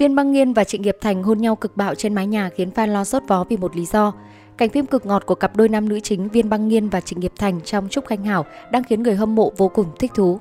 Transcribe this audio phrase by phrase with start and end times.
[0.00, 2.70] Viên Băng Nghiên và Trịnh Nghiệp Thành hôn nhau cực bạo trên mái nhà khiến
[2.74, 4.12] fan lo sốt vó vì một lý do.
[4.56, 7.20] Cảnh phim cực ngọt của cặp đôi nam nữ chính Viên Băng Nghiên và Trịnh
[7.20, 10.38] Nghiệp Thành trong Trúc Khanh Hảo đang khiến người hâm mộ vô cùng thích thú.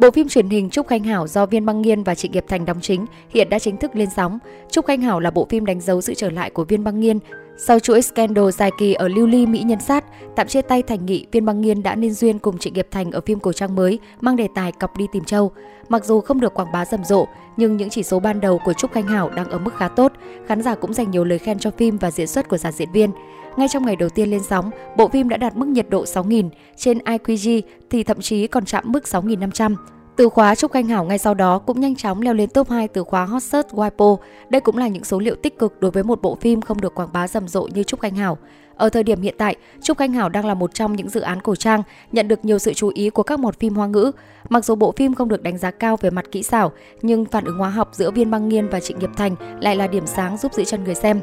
[0.00, 2.64] Bộ phim truyền hình Trúc Khanh Hảo do Viên Băng Nghiên và Trịnh Nghiệp Thành
[2.64, 4.38] đóng chính hiện đã chính thức lên sóng.
[4.70, 7.18] Trúc Khanh Hảo là bộ phim đánh dấu sự trở lại của Viên Băng Nghiên
[7.58, 10.04] sau chuỗi scandal dài kỳ ở Lưu Ly Mỹ Nhân Sát,
[10.36, 13.10] tạm chia tay thành nghị, Viên Băng Nghiên đã nên duyên cùng Trịnh Nghiệp Thành
[13.10, 15.52] ở phim cổ trang mới mang đề tài cọc đi tìm châu.
[15.88, 17.26] Mặc dù không được quảng bá rầm rộ,
[17.56, 20.12] nhưng những chỉ số ban đầu của Trúc Khanh Hảo đang ở mức khá tốt.
[20.46, 22.92] Khán giả cũng dành nhiều lời khen cho phim và diễn xuất của dàn diễn
[22.92, 23.10] viên.
[23.56, 26.48] Ngay trong ngày đầu tiên lên sóng, bộ phim đã đạt mức nhiệt độ 6.000,
[26.76, 29.76] trên IQG thì thậm chí còn chạm mức 6.500.
[30.16, 32.88] Từ khóa Trúc Khanh Hảo ngay sau đó cũng nhanh chóng leo lên top 2
[32.88, 34.16] từ khóa Hot Search Wipo.
[34.48, 36.94] Đây cũng là những số liệu tích cực đối với một bộ phim không được
[36.94, 38.38] quảng bá rầm rộ như Trúc Khanh Hảo.
[38.76, 41.40] Ở thời điểm hiện tại, Trúc Khanh Hảo đang là một trong những dự án
[41.40, 44.12] cổ trang nhận được nhiều sự chú ý của các mọt phim hoa ngữ.
[44.48, 46.72] Mặc dù bộ phim không được đánh giá cao về mặt kỹ xảo,
[47.02, 49.86] nhưng phản ứng hóa học giữa Viên Băng Nghiên và Trịnh Nghiệp Thành lại là
[49.86, 51.20] điểm sáng giúp giữ chân người xem.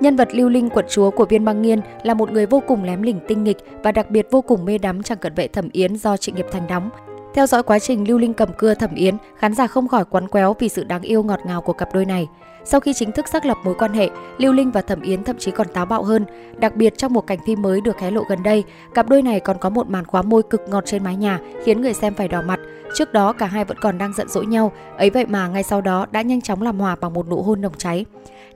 [0.00, 2.84] Nhân vật lưu linh quận chúa của Viên Băng Nghiên là một người vô cùng
[2.84, 5.68] lém lỉnh tinh nghịch và đặc biệt vô cùng mê đắm chàng cận vệ thẩm
[5.72, 6.90] yến do Trịnh Nghiệp Thành đóng.
[7.34, 10.28] Theo dõi quá trình Lưu Linh cầm cưa thẩm yến, khán giả không khỏi quấn
[10.28, 12.28] quéo vì sự đáng yêu ngọt ngào của cặp đôi này.
[12.64, 15.36] Sau khi chính thức xác lập mối quan hệ, Lưu Linh và Thẩm Yến thậm
[15.38, 16.24] chí còn táo bạo hơn.
[16.58, 19.40] Đặc biệt trong một cảnh phim mới được hé lộ gần đây, cặp đôi này
[19.40, 22.28] còn có một màn khóa môi cực ngọt trên mái nhà, khiến người xem phải
[22.28, 22.60] đỏ mặt.
[22.94, 25.80] Trước đó cả hai vẫn còn đang giận dỗi nhau, ấy vậy mà ngay sau
[25.80, 28.04] đó đã nhanh chóng làm hòa bằng một nụ hôn nồng cháy.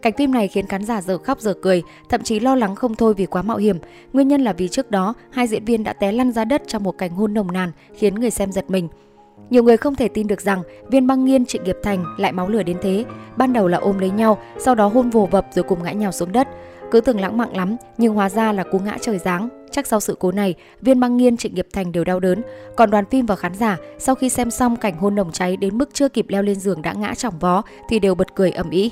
[0.03, 2.95] Cảnh phim này khiến khán giả giờ khóc giờ cười, thậm chí lo lắng không
[2.95, 3.79] thôi vì quá mạo hiểm.
[4.13, 6.83] Nguyên nhân là vì trước đó, hai diễn viên đã té lăn ra đất trong
[6.83, 8.89] một cảnh hôn nồng nàn, khiến người xem giật mình.
[9.51, 12.49] Nhiều người không thể tin được rằng viên băng nghiên Trịnh Nghiệp Thành lại máu
[12.49, 13.05] lửa đến thế.
[13.37, 16.13] Ban đầu là ôm lấy nhau, sau đó hôn vồ vập rồi cùng ngã nhào
[16.13, 16.49] xuống đất.
[16.91, 19.49] Cứ tưởng lãng mạn lắm, nhưng hóa ra là cú ngã trời giáng.
[19.71, 22.43] Chắc sau sự cố này, viên băng nghiên Trịnh Nghiệp Thành đều đau đớn.
[22.77, 25.79] Còn đoàn phim và khán giả, sau khi xem xong cảnh hôn nồng cháy đến
[25.79, 28.71] mức chưa kịp leo lên giường đã ngã chỏng vó thì đều bật cười ầm
[28.71, 28.91] ĩ.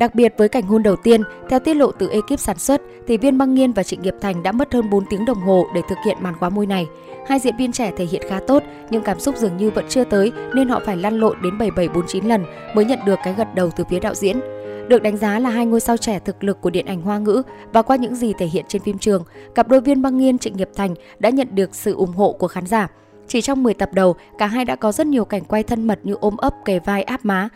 [0.00, 3.16] Đặc biệt với cảnh hôn đầu tiên, theo tiết lộ từ ekip sản xuất, thì
[3.16, 5.80] Viên Băng Nghiên và Trịnh Nghiệp Thành đã mất hơn 4 tiếng đồng hồ để
[5.88, 6.86] thực hiện màn khóa môi này.
[7.28, 10.04] Hai diễn viên trẻ thể hiện khá tốt, nhưng cảm xúc dường như vẫn chưa
[10.04, 12.44] tới nên họ phải lăn lộn đến 7749 lần
[12.74, 14.40] mới nhận được cái gật đầu từ phía đạo diễn.
[14.88, 17.42] Được đánh giá là hai ngôi sao trẻ thực lực của điện ảnh hoa ngữ
[17.72, 19.24] và qua những gì thể hiện trên phim trường,
[19.54, 22.48] cặp đôi Viên Băng Nghiên Trịnh Nghiệp Thành đã nhận được sự ủng hộ của
[22.48, 22.88] khán giả.
[23.28, 25.98] Chỉ trong 10 tập đầu, cả hai đã có rất nhiều cảnh quay thân mật
[26.02, 27.48] như ôm ấp, kề vai, áp má,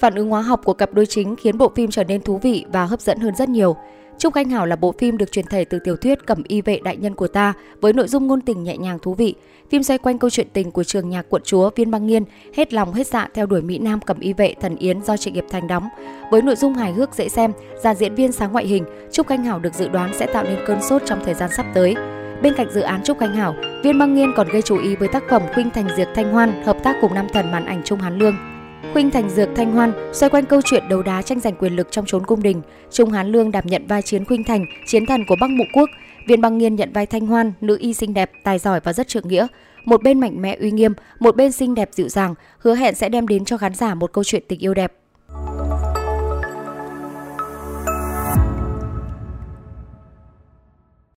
[0.00, 2.64] Phản ứng hóa học của cặp đôi chính khiến bộ phim trở nên thú vị
[2.72, 3.76] và hấp dẫn hơn rất nhiều.
[4.18, 6.80] Trúc Anh Hảo là bộ phim được truyền thể từ tiểu thuyết Cẩm y vệ
[6.84, 9.34] đại nhân của ta với nội dung ngôn tình nhẹ nhàng thú vị.
[9.70, 12.24] Phim xoay quanh câu chuyện tình của trường nhạc quận chúa Viên Băng Nghiên
[12.56, 15.34] hết lòng hết dạ theo đuổi Mỹ Nam Cẩm y vệ thần Yến do Trịnh
[15.34, 15.88] Nghiệp Thành đóng.
[16.30, 17.52] Với nội dung hài hước dễ xem,
[17.82, 20.58] dàn diễn viên sáng ngoại hình, Trúc Anh Hảo được dự đoán sẽ tạo nên
[20.66, 21.94] cơn sốt trong thời gian sắp tới.
[22.42, 25.08] Bên cạnh dự án Trúc Anh Hảo, Viên Băng Nghiên còn gây chú ý với
[25.08, 27.98] tác phẩm Khuynh Thành Diệt Thanh Hoan hợp tác cùng nam thần màn ảnh Trung
[27.98, 28.49] Hán Lương.
[28.92, 31.88] Khuynh Thành Dược Thanh Hoan xoay quanh câu chuyện đấu đá tranh giành quyền lực
[31.90, 32.62] trong chốn cung đình.
[32.90, 35.90] Trung Hán Lương đảm nhận vai chiến Khuynh Thành, chiến thần của Bắc Mộ Quốc.
[36.28, 39.08] Viên Băng Nghiên nhận vai Thanh Hoan, nữ y xinh đẹp, tài giỏi và rất
[39.08, 39.46] trượng nghĩa.
[39.84, 43.08] Một bên mạnh mẽ uy nghiêm, một bên xinh đẹp dịu dàng, hứa hẹn sẽ
[43.08, 44.92] đem đến cho khán giả một câu chuyện tình yêu đẹp.